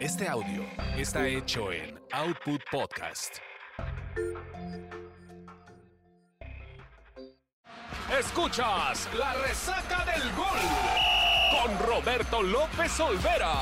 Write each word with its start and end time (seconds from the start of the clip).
Este 0.00 0.26
audio 0.26 0.64
está 0.96 1.28
hecho 1.28 1.70
en 1.70 2.00
Output 2.12 2.62
Podcast. 2.70 3.36
Escuchas 8.18 9.06
la 9.12 9.34
resaca 9.34 10.06
del 10.06 10.22
gol 10.32 10.58
con 11.52 11.86
Roberto 11.86 12.42
López 12.42 12.98
Olvera. 12.98 13.52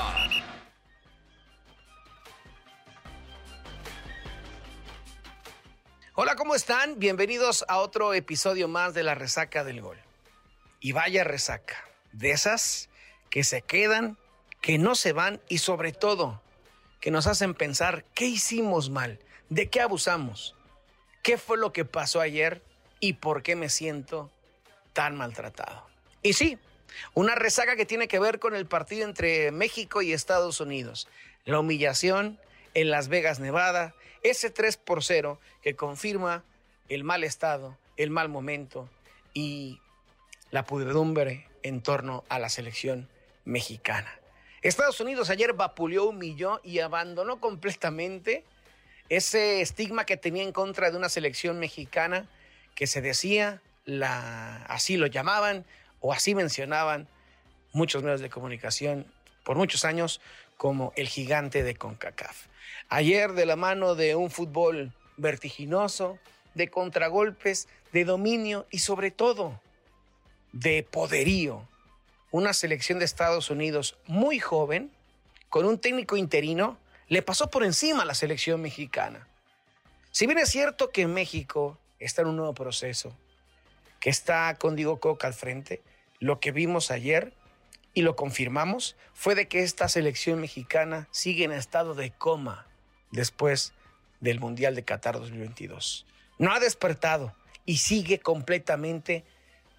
Hola, 6.14 6.36
¿cómo 6.36 6.54
están? 6.54 7.00
Bienvenidos 7.00 7.64
a 7.66 7.78
otro 7.78 8.14
episodio 8.14 8.68
más 8.68 8.94
de 8.94 9.02
la 9.02 9.16
resaca 9.16 9.64
del 9.64 9.80
gol. 9.80 9.98
Y 10.78 10.92
vaya 10.92 11.24
resaca, 11.24 11.84
de 12.12 12.30
esas 12.30 12.90
que 13.28 13.42
se 13.42 13.62
quedan, 13.62 14.16
que 14.60 14.78
no 14.78 14.94
se 14.94 15.12
van 15.12 15.40
y 15.48 15.58
sobre 15.58 15.92
todo 15.92 16.40
que 17.00 17.10
nos 17.10 17.26
hacen 17.26 17.54
pensar 17.54 18.04
qué 18.14 18.26
hicimos 18.26 18.90
mal, 18.90 19.18
de 19.48 19.68
qué 19.68 19.80
abusamos, 19.80 20.54
qué 21.22 21.38
fue 21.38 21.56
lo 21.56 21.72
que 21.72 21.84
pasó 21.84 22.20
ayer 22.20 22.62
y 23.00 23.14
por 23.14 23.42
qué 23.42 23.56
me 23.56 23.68
siento 23.68 24.30
tan 24.92 25.16
maltratado. 25.16 25.86
Y 26.22 26.32
sí, 26.32 26.58
una 27.14 27.34
resaca 27.34 27.76
que 27.76 27.86
tiene 27.86 28.08
que 28.08 28.18
ver 28.18 28.38
con 28.38 28.54
el 28.54 28.66
partido 28.66 29.06
entre 29.06 29.52
México 29.52 30.02
y 30.02 30.12
Estados 30.12 30.60
Unidos. 30.60 31.08
La 31.44 31.60
humillación 31.60 32.38
en 32.74 32.90
Las 32.90 33.08
Vegas, 33.08 33.38
Nevada, 33.40 33.94
ese 34.22 34.50
3 34.50 34.76
por 34.76 35.04
0 35.04 35.40
que 35.62 35.76
confirma 35.76 36.42
el 36.88 37.04
mal 37.04 37.24
estado, 37.24 37.76
el 37.96 38.10
mal 38.10 38.28
momento 38.28 38.88
y 39.34 39.80
la 40.50 40.64
pudredumbre 40.64 41.46
en 41.62 41.82
torno 41.82 42.24
a 42.28 42.38
la 42.38 42.48
selección 42.48 43.08
mexicana. 43.44 44.17
Estados 44.62 45.00
Unidos 45.00 45.30
ayer 45.30 45.52
vapuleó, 45.52 46.06
humilló 46.06 46.60
y 46.64 46.80
abandonó 46.80 47.40
completamente 47.40 48.44
ese 49.08 49.60
estigma 49.60 50.04
que 50.04 50.16
tenía 50.16 50.42
en 50.42 50.52
contra 50.52 50.90
de 50.90 50.96
una 50.96 51.08
selección 51.08 51.58
mexicana 51.58 52.26
que 52.74 52.86
se 52.86 53.00
decía, 53.00 53.62
la, 53.84 54.64
así 54.64 54.96
lo 54.96 55.06
llamaban 55.06 55.64
o 56.00 56.12
así 56.12 56.34
mencionaban 56.34 57.08
muchos 57.72 58.02
medios 58.02 58.20
de 58.20 58.30
comunicación 58.30 59.06
por 59.44 59.56
muchos 59.56 59.84
años 59.84 60.20
como 60.56 60.92
el 60.96 61.08
gigante 61.08 61.62
de 61.62 61.74
CONCACAF. 61.76 62.46
Ayer 62.88 63.32
de 63.32 63.46
la 63.46 63.56
mano 63.56 63.94
de 63.94 64.16
un 64.16 64.30
fútbol 64.30 64.92
vertiginoso, 65.16 66.18
de 66.54 66.68
contragolpes, 66.68 67.68
de 67.92 68.04
dominio 68.04 68.66
y 68.70 68.80
sobre 68.80 69.10
todo 69.10 69.60
de 70.52 70.82
poderío, 70.82 71.66
una 72.30 72.52
selección 72.52 72.98
de 72.98 73.04
Estados 73.04 73.50
Unidos 73.50 73.96
muy 74.06 74.38
joven, 74.38 74.90
con 75.48 75.64
un 75.64 75.78
técnico 75.78 76.16
interino, 76.16 76.78
le 77.08 77.22
pasó 77.22 77.50
por 77.50 77.64
encima 77.64 78.02
a 78.02 78.06
la 78.06 78.14
selección 78.14 78.60
mexicana. 78.60 79.26
Si 80.10 80.26
bien 80.26 80.38
es 80.38 80.50
cierto 80.50 80.90
que 80.90 81.06
México 81.06 81.78
está 81.98 82.22
en 82.22 82.28
un 82.28 82.36
nuevo 82.36 82.54
proceso, 82.54 83.16
que 84.00 84.10
está 84.10 84.54
con 84.56 84.76
Diego 84.76 85.00
Coca 85.00 85.26
al 85.26 85.34
frente, 85.34 85.82
lo 86.20 86.40
que 86.40 86.52
vimos 86.52 86.90
ayer 86.90 87.32
y 87.94 88.02
lo 88.02 88.16
confirmamos 88.16 88.96
fue 89.14 89.34
de 89.34 89.48
que 89.48 89.62
esta 89.62 89.88
selección 89.88 90.40
mexicana 90.40 91.08
sigue 91.10 91.44
en 91.44 91.52
estado 91.52 91.94
de 91.94 92.10
coma 92.10 92.66
después 93.10 93.72
del 94.20 94.40
Mundial 94.40 94.74
de 94.74 94.84
Qatar 94.84 95.18
2022. 95.18 96.06
No 96.38 96.52
ha 96.52 96.60
despertado 96.60 97.34
y 97.64 97.78
sigue 97.78 98.20
completamente 98.20 99.24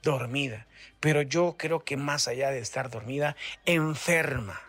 dormida. 0.03 0.67
Pero 0.99 1.21
yo 1.21 1.55
creo 1.57 1.83
que 1.83 1.97
más 1.97 2.27
allá 2.27 2.51
de 2.51 2.59
estar 2.59 2.89
dormida, 2.89 3.35
enferma. 3.65 4.61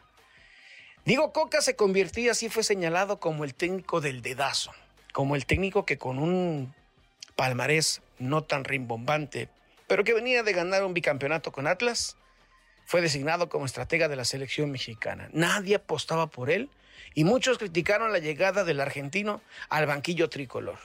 Diego 1.05 1.33
Coca 1.33 1.61
se 1.61 1.77
convirtió 1.77 2.31
así 2.31 2.49
fue 2.49 2.63
señalado 2.63 3.21
como 3.21 3.45
el 3.45 3.55
técnico 3.55 4.01
del 4.01 4.23
dedazo, 4.23 4.73
como 5.13 5.35
el 5.35 5.47
técnico 5.47 5.87
que 5.87 5.99
con 5.99 6.19
un 6.19 6.75
palmarés 7.37 8.03
no 8.19 8.45
tan 8.45 8.65
rimbombante, 8.65 9.49
pero 9.87 10.05
que 10.05 10.15
venía 10.15 10.43
de 10.43 10.53
ganar 10.53 10.85
un 10.85 10.95
bicampeonato 10.95 11.53
con 11.53 11.67
Atlas, 11.67 12.17
fue 12.85 13.01
designado 13.01 13.49
como 13.49 13.67
estratega 13.67 14.09
de 14.09 14.17
la 14.17 14.25
selección 14.25 14.71
mexicana. 14.71 15.29
Nadie 15.33 15.77
apostaba 15.77 16.27
por 16.27 16.51
él 16.51 16.69
y 17.15 17.25
muchos 17.25 17.59
criticaron 17.59 18.13
la 18.13 18.19
llegada 18.19 18.65
del 18.65 18.81
argentino 18.81 19.41
al 19.69 19.87
banquillo 19.87 20.29
tricolor. 20.29 20.79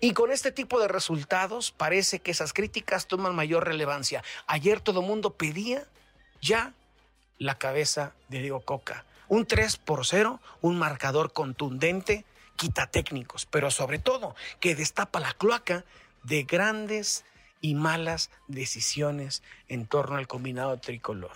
Y 0.00 0.12
con 0.12 0.32
este 0.32 0.52
tipo 0.52 0.80
de 0.80 0.88
resultados 0.88 1.72
parece 1.72 2.20
que 2.20 2.30
esas 2.30 2.52
críticas 2.52 3.06
toman 3.06 3.34
mayor 3.34 3.66
relevancia. 3.66 4.22
Ayer 4.46 4.80
todo 4.80 5.02
mundo 5.02 5.34
pedía 5.34 5.86
ya 6.40 6.72
la 7.38 7.58
cabeza 7.58 8.12
de 8.28 8.40
Diego 8.40 8.60
Coca. 8.60 9.04
Un 9.28 9.46
3 9.46 9.76
por 9.76 10.06
0, 10.06 10.40
un 10.62 10.78
marcador 10.78 11.32
contundente, 11.32 12.24
quita 12.56 12.86
técnicos, 12.86 13.46
pero 13.46 13.70
sobre 13.70 13.98
todo 13.98 14.34
que 14.60 14.74
destapa 14.74 15.20
la 15.20 15.32
cloaca 15.34 15.84
de 16.24 16.42
grandes 16.44 17.24
y 17.60 17.74
malas 17.74 18.30
decisiones 18.46 19.42
en 19.68 19.86
torno 19.86 20.16
al 20.16 20.26
combinado 20.26 20.76
tricolor. 20.78 21.32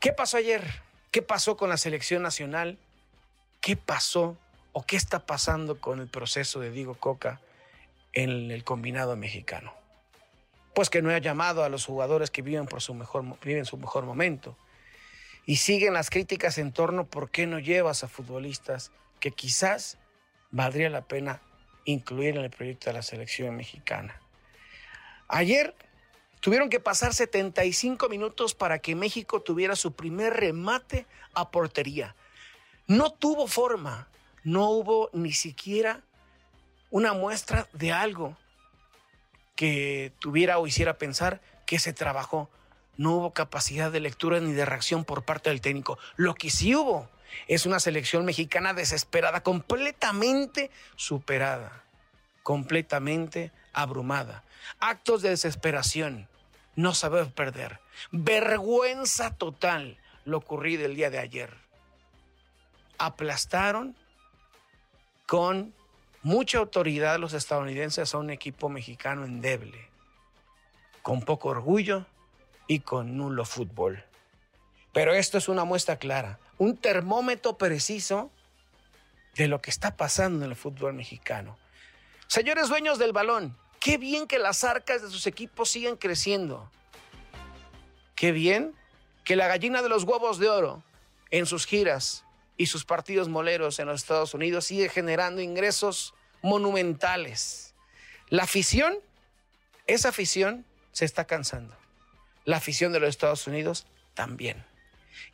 ¿Qué 0.00 0.12
pasó 0.12 0.36
ayer? 0.36 0.82
¿Qué 1.10 1.22
pasó 1.22 1.56
con 1.56 1.68
la 1.68 1.76
selección 1.76 2.22
nacional? 2.22 2.78
¿Qué 3.60 3.76
pasó 3.76 4.36
o 4.78 4.82
qué 4.82 4.96
está 4.96 5.24
pasando 5.24 5.80
con 5.80 6.00
el 6.00 6.06
proceso 6.06 6.60
de 6.60 6.70
Diego 6.70 6.96
Coca 6.96 7.40
en 8.12 8.50
el 8.50 8.62
combinado 8.62 9.16
mexicano? 9.16 9.72
Pues 10.74 10.90
que 10.90 11.00
no 11.00 11.08
ha 11.08 11.16
llamado 11.16 11.64
a 11.64 11.70
los 11.70 11.86
jugadores 11.86 12.30
que 12.30 12.42
viven, 12.42 12.66
por 12.66 12.82
su 12.82 12.92
mejor, 12.92 13.24
viven 13.42 13.64
su 13.64 13.78
mejor 13.78 14.04
momento. 14.04 14.54
Y 15.46 15.56
siguen 15.56 15.94
las 15.94 16.10
críticas 16.10 16.58
en 16.58 16.72
torno 16.72 17.06
por 17.06 17.30
qué 17.30 17.46
no 17.46 17.58
llevas 17.58 18.04
a 18.04 18.08
futbolistas 18.08 18.92
que 19.18 19.30
quizás 19.30 19.96
valdría 20.50 20.90
la 20.90 21.00
pena 21.00 21.40
incluir 21.86 22.36
en 22.36 22.44
el 22.44 22.50
proyecto 22.50 22.90
de 22.90 22.96
la 22.96 23.02
selección 23.02 23.56
mexicana. 23.56 24.20
Ayer 25.28 25.74
tuvieron 26.40 26.68
que 26.68 26.80
pasar 26.80 27.14
75 27.14 28.10
minutos 28.10 28.54
para 28.54 28.80
que 28.80 28.94
México 28.94 29.40
tuviera 29.40 29.74
su 29.74 29.94
primer 29.94 30.34
remate 30.34 31.06
a 31.32 31.50
portería. 31.50 32.14
No 32.86 33.10
tuvo 33.10 33.46
forma, 33.46 34.10
no 34.46 34.70
hubo 34.70 35.10
ni 35.12 35.32
siquiera 35.32 36.02
una 36.90 37.12
muestra 37.12 37.66
de 37.72 37.90
algo 37.90 38.36
que 39.56 40.12
tuviera 40.20 40.58
o 40.58 40.68
hiciera 40.68 40.98
pensar 40.98 41.40
que 41.66 41.80
se 41.80 41.92
trabajó. 41.92 42.48
No 42.96 43.16
hubo 43.16 43.32
capacidad 43.32 43.90
de 43.90 43.98
lectura 43.98 44.38
ni 44.38 44.52
de 44.52 44.64
reacción 44.64 45.04
por 45.04 45.24
parte 45.24 45.50
del 45.50 45.60
técnico. 45.60 45.98
Lo 46.14 46.34
que 46.34 46.50
sí 46.50 46.76
hubo 46.76 47.10
es 47.48 47.66
una 47.66 47.80
selección 47.80 48.24
mexicana 48.24 48.72
desesperada, 48.72 49.42
completamente 49.42 50.70
superada, 50.94 51.82
completamente 52.44 53.50
abrumada. 53.72 54.44
Actos 54.78 55.22
de 55.22 55.30
desesperación, 55.30 56.28
no 56.76 56.94
saber 56.94 57.32
perder. 57.32 57.80
Vergüenza 58.12 59.34
total 59.34 59.98
lo 60.24 60.38
ocurrido 60.38 60.86
el 60.86 60.94
día 60.94 61.10
de 61.10 61.18
ayer. 61.18 61.52
Aplastaron 62.96 63.96
con 65.26 65.74
mucha 66.22 66.58
autoridad 66.58 67.18
los 67.18 67.32
estadounidenses 67.32 68.14
a 68.14 68.18
un 68.18 68.30
equipo 68.30 68.68
mexicano 68.68 69.24
endeble, 69.24 69.88
con 71.02 71.22
poco 71.22 71.50
orgullo 71.50 72.06
y 72.66 72.80
con 72.80 73.16
nulo 73.16 73.44
fútbol. 73.44 74.02
Pero 74.92 75.14
esto 75.14 75.38
es 75.38 75.48
una 75.48 75.64
muestra 75.64 75.98
clara, 75.98 76.38
un 76.58 76.76
termómetro 76.76 77.58
preciso 77.58 78.30
de 79.34 79.48
lo 79.48 79.60
que 79.60 79.70
está 79.70 79.96
pasando 79.96 80.44
en 80.44 80.50
el 80.50 80.56
fútbol 80.56 80.94
mexicano. 80.94 81.58
Señores 82.26 82.68
dueños 82.68 82.98
del 82.98 83.12
balón, 83.12 83.56
qué 83.78 83.98
bien 83.98 84.26
que 84.26 84.38
las 84.38 84.64
arcas 84.64 85.02
de 85.02 85.10
sus 85.10 85.26
equipos 85.26 85.70
sigan 85.70 85.96
creciendo. 85.96 86.70
Qué 88.14 88.32
bien 88.32 88.74
que 89.22 89.36
la 89.36 89.46
gallina 89.46 89.82
de 89.82 89.88
los 89.88 90.04
huevos 90.04 90.38
de 90.38 90.48
oro 90.48 90.82
en 91.30 91.46
sus 91.46 91.66
giras 91.66 92.25
y 92.56 92.66
sus 92.66 92.84
partidos 92.84 93.28
moleros 93.28 93.78
en 93.78 93.86
los 93.86 94.00
Estados 94.00 94.34
Unidos 94.34 94.66
sigue 94.66 94.88
generando 94.88 95.40
ingresos 95.40 96.14
monumentales. 96.42 97.74
La 98.28 98.44
afición, 98.44 98.98
esa 99.86 100.08
afición 100.08 100.64
se 100.92 101.04
está 101.04 101.26
cansando. 101.26 101.76
La 102.44 102.58
afición 102.58 102.92
de 102.92 103.00
los 103.00 103.10
Estados 103.10 103.46
Unidos 103.46 103.86
también. 104.14 104.64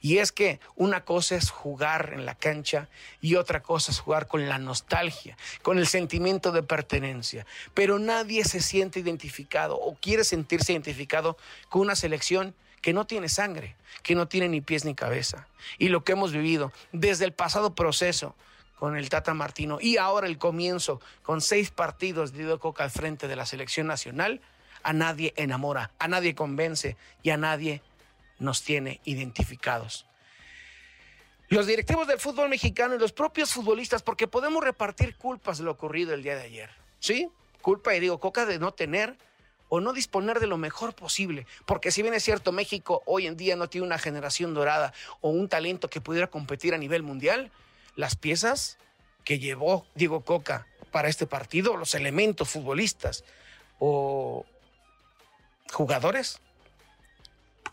Y 0.01 0.19
es 0.19 0.33
que 0.33 0.61
una 0.75 1.05
cosa 1.05 1.37
es 1.37 1.51
jugar 1.51 2.13
en 2.15 2.27
la 2.27 2.35
cancha 2.35 2.89
y 3.21 3.37
otra 3.37 3.63
cosa 3.63 3.93
es 3.93 4.01
jugar 4.01 4.27
con 4.27 4.49
la 4.49 4.59
nostalgia, 4.59 5.37
con 5.63 5.79
el 5.79 5.87
sentimiento 5.87 6.53
de 6.53 6.63
pertenencia. 6.63 7.47
Pero 7.75 7.99
nadie 7.99 8.45
se 8.45 8.61
siente 8.61 9.01
identificado 9.01 9.79
o 9.79 9.95
quiere 9.95 10.25
sentirse 10.25 10.73
identificado 10.73 11.37
con 11.69 11.83
una 11.83 11.97
selección 11.97 12.55
que 12.82 12.93
no 12.93 13.06
tiene 13.06 13.29
sangre, 13.31 13.76
que 14.02 14.14
no 14.14 14.29
tiene 14.29 14.49
ni 14.49 14.61
pies 14.61 14.84
ni 14.84 14.94
cabeza. 14.94 15.46
Y 15.79 15.88
lo 15.88 16.05
que 16.05 16.12
hemos 16.12 16.32
vivido 16.32 16.73
desde 16.90 17.25
el 17.25 17.32
pasado 17.32 17.75
proceso 17.75 18.34
con 18.79 18.96
el 18.96 19.08
Tata 19.08 19.32
Martino 19.32 19.79
y 19.81 19.96
ahora 19.96 20.26
el 20.26 20.38
comienzo 20.38 21.00
con 21.23 21.40
seis 21.40 21.70
partidos 21.70 22.32
de 22.32 22.38
Diego 22.38 22.58
Coca 22.58 22.82
al 22.84 22.90
frente 22.90 23.29
de 23.29 23.37
la 23.37 23.46
selección 23.46 23.87
nacional, 23.87 24.40
a 24.82 24.93
nadie 24.93 25.32
enamora, 25.37 25.93
a 26.00 26.08
nadie 26.08 26.34
convence 26.34 26.96
y 27.23 27.31
a 27.31 27.37
nadie 27.37 27.81
nos 28.40 28.62
tiene 28.62 29.00
identificados. 29.05 30.06
los 31.49 31.67
directivos 31.67 32.08
del 32.08 32.19
fútbol 32.19 32.49
mexicano 32.49 32.94
y 32.94 32.99
los 32.99 33.12
propios 33.12 33.52
futbolistas, 33.52 34.02
porque 34.02 34.26
podemos 34.26 34.64
repartir 34.64 35.17
culpas 35.17 35.58
de 35.58 35.64
lo 35.64 35.70
ocurrido 35.73 36.14
el 36.14 36.23
día 36.23 36.35
de 36.35 36.43
ayer. 36.43 36.70
¿Sí? 36.99 37.28
Culpa, 37.61 37.94
y 37.94 38.00
digo, 38.00 38.19
Coca, 38.19 38.46
de 38.46 38.58
no 38.58 38.73
tener 38.73 39.17
o 39.75 39.81
no 39.81 39.95
disponer 39.95 40.39
de 40.39 40.47
lo 40.47 40.59
mejor 40.59 40.95
posible. 40.95 41.47
Porque 41.65 41.91
si 41.91 42.03
bien 42.03 42.13
es 42.13 42.23
cierto, 42.23 42.53
México 42.53 43.03
hoy 43.07 43.27
en 43.27 43.39
día 43.39 43.57
no 43.57 43.71
tiene 43.71 43.87
una 43.87 43.97
generación 43.97 44.53
dorada 44.53 44.93
o 45.23 45.31
un 45.31 45.49
talento 45.49 45.89
que 45.89 46.03
pudiera 46.03 46.27
competir 46.27 46.75
a 46.75 46.79
nivel 46.79 47.03
mundial, 47.03 47.51
las 47.97 48.15
piezas 48.15 48.77
que 49.25 49.39
llevó 49.39 49.87
Diego 49.95 50.27
Coca 50.27 50.67
para 50.91 51.09
este 51.09 51.27
partido, 51.27 51.79
los 51.79 51.95
elementos 51.95 52.51
futbolistas 52.51 53.25
o 53.79 54.45
jugadores, 55.73 56.41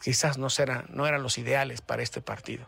quizás 0.01 0.37
no, 0.37 0.47
no 0.87 1.05
eran 1.05 1.21
los 1.21 1.37
ideales 1.37 1.81
para 1.81 2.01
este 2.01 2.21
partido. 2.21 2.65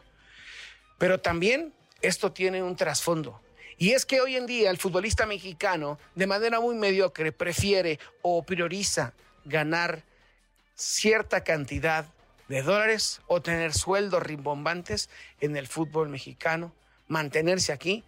Pero 0.98 1.22
también 1.22 1.74
esto 2.02 2.34
tiene 2.34 2.64
un 2.64 2.76
trasfondo. 2.76 3.40
Y 3.82 3.94
es 3.94 4.06
que 4.06 4.22
hoy 4.22 4.36
en 4.36 4.46
día 4.46 4.70
el 4.70 4.78
futbolista 4.78 5.26
mexicano, 5.26 5.98
de 6.14 6.28
manera 6.28 6.60
muy 6.60 6.76
mediocre, 6.76 7.32
prefiere 7.32 7.98
o 8.22 8.44
prioriza 8.44 9.14
ganar 9.44 10.04
cierta 10.76 11.44
cantidad 11.44 12.06
de 12.48 12.62
dólares 12.62 13.22
o 13.26 13.42
tener 13.42 13.74
sueldos 13.74 14.22
rimbombantes 14.22 15.10
en 15.40 15.58
el 15.58 15.66
fútbol 15.66 16.10
mexicano, 16.10 16.72
mantenerse 17.08 17.74
aquí. 17.74 18.04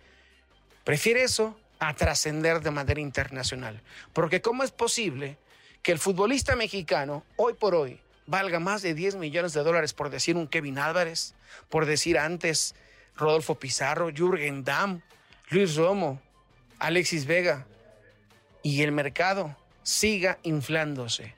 Prefiere 0.84 1.24
eso 1.24 1.60
a 1.80 1.96
trascender 1.96 2.62
de 2.62 2.70
manera 2.70 3.02
internacional. 3.02 3.81
Porque 4.14 4.44
¿cómo 4.44 4.62
es 4.62 4.70
posible 4.70 5.40
que 5.81 5.92
el 5.92 5.98
futbolista 5.98 6.56
mexicano, 6.56 7.25
hoy 7.36 7.56
por 7.56 7.74
hoy, 7.74 8.00
valga 8.28 8.60
más 8.60 8.84
de 8.84 8.94
10 8.94 9.16
millones 9.16 9.54
de 9.54 9.64
dólares 9.64 9.94
por 9.94 10.12
decir 10.12 10.36
un 10.36 10.48
Kevin 10.48 10.78
Álvarez, 10.78 11.34
por 11.70 11.88
decir 11.88 12.20
antes 12.20 12.75
Rodolfo 13.16 13.56
Pizarro, 13.56 14.12
Jürgen 14.16 14.64
Damm, 14.64 15.02
Luis 15.53 15.75
Romo, 15.75 16.19
Alexis 16.79 17.27
Vega, 17.27 17.67
y 18.63 18.81
el 18.81 18.91
mercado 18.91 19.55
siga 19.83 20.39
inflándose. 20.41 21.35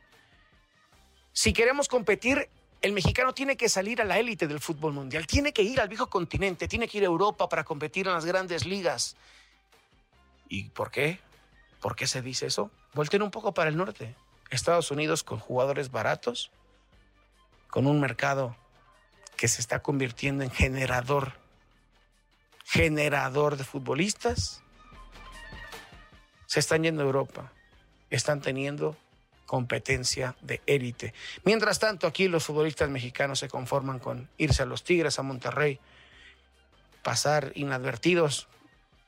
Si 1.34 1.52
queremos 1.52 1.90
competir, 1.90 2.48
el 2.82 2.94
mexicano 2.94 3.34
tiene 3.34 3.58
que 3.58 3.68
salir 3.68 4.02
a 4.02 4.06
la 4.06 4.18
élite 4.18 4.48
del 4.48 4.62
fútbol 4.62 4.94
mundial, 4.94 5.28
tiene 5.28 5.52
que 5.52 5.64
ir 5.64 5.82
al 5.82 5.90
viejo 5.90 6.08
continente, 6.08 6.70
tiene 6.70 6.88
que 6.88 7.00
ir 7.00 7.04
a 7.04 7.08
Europa 7.08 7.50
para 7.50 7.66
competir 7.66 8.08
en 8.08 8.14
las 8.14 8.24
grandes 8.24 8.66
ligas. 8.66 9.18
¿Y 10.48 10.70
por 10.70 10.92
qué? 10.92 11.20
¿Por 11.82 11.98
qué 11.98 12.08
se 12.08 12.22
dice 12.22 12.46
eso? 12.46 12.72
Volten 12.94 13.22
un 13.22 13.32
poco 13.32 13.54
para 13.54 13.70
el 13.70 13.76
norte. 13.76 14.16
Estados 14.50 14.92
Unidos 14.92 15.24
con 15.24 15.40
jugadores 15.40 15.92
baratos, 15.92 16.52
con 17.70 17.86
un 17.86 18.00
mercado 18.00 18.56
que 19.36 19.50
se 19.50 19.60
está 19.60 19.82
convirtiendo 19.82 20.46
en 20.46 20.52
generador 20.52 21.34
generador 22.66 23.58
de 23.58 23.64
futbolistas, 23.64 24.62
se 26.48 26.60
están 26.60 26.84
yendo 26.84 27.04
a 27.04 27.06
Europa, 27.06 27.52
están 28.10 28.42
teniendo 28.42 28.98
competencia 29.46 30.36
de 30.42 30.62
élite. 30.66 31.14
Mientras 31.44 31.80
tanto, 31.80 32.08
aquí 32.08 32.28
los 32.28 32.44
futbolistas 32.44 32.90
mexicanos 32.90 33.40
se 33.40 33.48
conforman 33.48 34.00
con 34.00 34.28
irse 34.38 34.64
a 34.64 34.66
los 34.66 34.84
Tigres, 34.84 35.20
a 35.20 35.24
Monterrey, 35.24 35.80
pasar 37.04 37.52
inadvertidos 37.56 38.48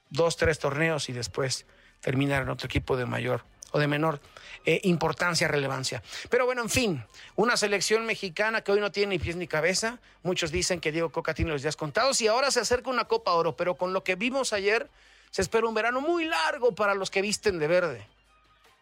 dos, 0.09 0.37
tres 0.37 0.59
torneos 0.59 1.09
y 1.09 1.13
después 1.13 1.65
terminar 1.99 2.43
en 2.43 2.49
otro 2.49 2.67
equipo 2.67 2.95
de 2.95 3.05
mayor 3.05 3.43
de 3.77 3.87
menor 3.87 4.19
eh, 4.65 4.81
importancia, 4.83 5.47
relevancia. 5.47 6.03
Pero 6.29 6.45
bueno, 6.45 6.61
en 6.61 6.69
fin, 6.69 7.03
una 7.35 7.55
selección 7.55 8.05
mexicana 8.05 8.61
que 8.61 8.71
hoy 8.71 8.79
no 8.79 8.91
tiene 8.91 9.15
ni 9.15 9.19
pies 9.19 9.35
ni 9.35 9.47
cabeza. 9.47 9.99
Muchos 10.23 10.51
dicen 10.51 10.81
que 10.81 10.91
Diego 10.91 11.09
Coca 11.09 11.33
tiene 11.33 11.51
los 11.51 11.61
días 11.61 11.77
contados 11.77 12.21
y 12.21 12.27
ahora 12.27 12.51
se 12.51 12.59
acerca 12.59 12.89
una 12.89 13.05
Copa 13.05 13.31
Oro, 13.31 13.55
pero 13.55 13.75
con 13.75 13.93
lo 13.93 14.03
que 14.03 14.15
vimos 14.15 14.51
ayer, 14.53 14.89
se 15.31 15.41
espera 15.41 15.67
un 15.67 15.73
verano 15.73 16.01
muy 16.01 16.25
largo 16.25 16.75
para 16.75 16.95
los 16.95 17.09
que 17.09 17.21
visten 17.21 17.59
de 17.59 17.67
verde. 17.67 18.07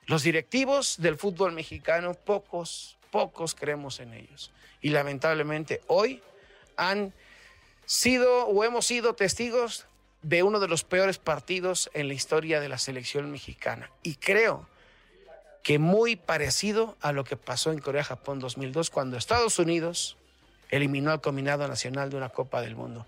Los 0.06 0.24
directivos 0.24 0.96
del 0.98 1.18
fútbol 1.18 1.52
mexicano, 1.52 2.14
pocos, 2.14 2.98
pocos 3.12 3.56
creemos 3.56 4.00
en 4.00 4.14
ellos. 4.14 4.52
Y 4.82 4.90
lamentablemente 4.90 5.82
hoy 5.88 6.22
han 6.78 7.14
sido 7.86 8.48
o 8.48 8.64
hemos 8.64 8.86
sido 8.86 9.16
testigos 9.16 9.86
de 10.22 10.42
uno 10.44 10.60
de 10.60 10.68
los 10.68 10.84
peores 10.84 11.20
partidos 11.20 11.90
en 11.94 12.08
la 12.08 12.16
historia 12.16 12.60
de 12.60 12.70
la 12.70 12.78
selección 12.80 13.32
mexicana. 13.32 13.92
Y 14.02 14.16
creo 14.16 14.68
que 15.66 15.80
muy 15.80 16.16
parecido 16.16 16.96
a 17.02 17.12
lo 17.12 17.24
que 17.24 17.38
pasó 17.38 17.72
en 17.72 17.80
Corea-Japón 17.80 18.38
2002, 18.38 18.92
cuando 18.92 19.18
Estados 19.18 19.58
Unidos 19.58 20.16
eliminó 20.70 21.10
al 21.10 21.22
combinado 21.22 21.68
nacional 21.68 22.12
de 22.12 22.18
una 22.18 22.30
Copa 22.30 22.62
del 22.62 22.76
Mundo. 22.76 23.08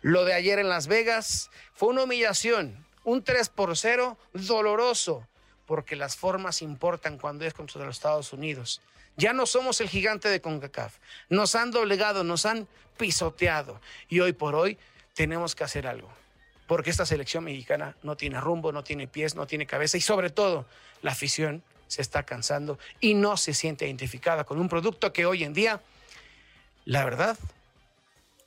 Lo 0.00 0.24
de 0.24 0.32
ayer 0.32 0.60
en 0.60 0.68
Las 0.68 0.86
Vegas 0.86 1.50
fue 1.74 1.88
una 1.88 2.04
humillación, 2.04 2.86
un 3.02 3.24
3 3.24 3.48
por 3.48 3.76
0 3.76 4.16
doloroso, 4.32 5.26
porque 5.66 5.96
las 5.96 6.14
formas 6.14 6.62
importan 6.62 7.18
cuando 7.18 7.44
es 7.44 7.52
contra 7.52 7.84
los 7.84 7.96
Estados 7.96 8.32
Unidos. 8.32 8.80
Ya 9.16 9.32
no 9.32 9.44
somos 9.44 9.80
el 9.80 9.88
gigante 9.88 10.28
de 10.28 10.40
CONCACAF. 10.40 10.98
Nos 11.28 11.56
han 11.56 11.72
doblegado, 11.72 12.22
nos 12.22 12.46
han 12.46 12.68
pisoteado. 12.96 13.80
Y 14.08 14.20
hoy 14.20 14.34
por 14.34 14.54
hoy 14.54 14.78
tenemos 15.14 15.56
que 15.56 15.64
hacer 15.64 15.88
algo. 15.88 16.08
Porque 16.68 16.90
esta 16.90 17.06
selección 17.06 17.42
mexicana 17.42 17.96
no 18.04 18.16
tiene 18.16 18.40
rumbo, 18.40 18.70
no 18.70 18.84
tiene 18.84 19.08
pies, 19.08 19.34
no 19.34 19.48
tiene 19.48 19.66
cabeza 19.66 19.96
y 19.96 20.00
sobre 20.00 20.30
todo 20.30 20.64
la 21.02 21.10
afición 21.10 21.64
se 21.88 22.02
está 22.02 22.22
cansando 22.22 22.78
y 23.00 23.14
no 23.14 23.36
se 23.36 23.54
siente 23.54 23.86
identificada 23.86 24.44
con 24.44 24.60
un 24.60 24.68
producto 24.68 25.12
que 25.12 25.26
hoy 25.26 25.44
en 25.44 25.52
día, 25.52 25.80
la 26.84 27.04
verdad, 27.04 27.36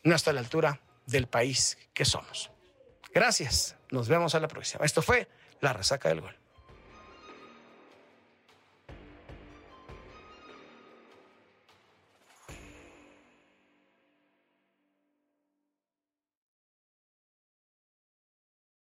no 0.03 0.15
está 0.15 0.31
a 0.31 0.33
la 0.33 0.39
altura 0.39 0.79
del 1.05 1.27
país 1.27 1.77
que 1.93 2.05
somos. 2.05 2.49
Gracias, 3.13 3.75
nos 3.89 4.07
vemos 4.07 4.33
a 4.35 4.39
la 4.39 4.47
próxima. 4.47 4.85
Esto 4.85 5.01
fue 5.01 5.27
La 5.59 5.73
Resaca 5.73 6.09
del 6.09 6.21
Gol. 6.21 6.40